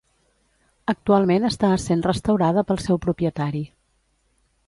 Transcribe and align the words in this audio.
Actualment 0.93 1.45
està 1.49 1.69
essent 1.75 2.01
restaurada 2.09 2.65
pel 2.71 2.81
seu 2.87 3.01
propietari. 3.07 3.61